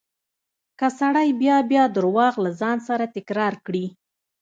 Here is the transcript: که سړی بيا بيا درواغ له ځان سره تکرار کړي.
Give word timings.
که 0.79 0.87
سړی 0.99 1.29
بيا 1.41 1.57
بيا 1.71 1.83
درواغ 1.95 2.33
له 2.45 2.51
ځان 2.59 2.77
سره 2.87 3.05
تکرار 3.15 3.53
کړي. 3.65 3.85